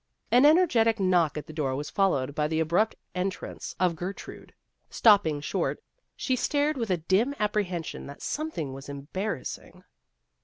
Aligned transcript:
An 0.31 0.47
energetic 0.47 0.99
knock 0.99 1.37
at 1.37 1.45
the 1.45 1.53
door 1.53 1.75
was 1.75 1.91
fol 1.91 2.09
lowed 2.09 2.33
by 2.33 2.47
the 2.47 2.59
abrupt 2.59 2.95
entrance 3.13 3.75
of 3.79 3.95
Gertrude. 3.95 4.51
Stopping 4.89 5.41
short, 5.41 5.79
she 6.15 6.35
stared 6.35 6.75
with 6.75 6.89
a 6.89 6.97
dim 6.97 7.35
ap 7.37 7.53
prehension 7.53 8.07
that 8.07 8.23
something 8.23 8.73
was 8.73 8.89
embarrass 8.89 9.59
ing. 9.59 9.83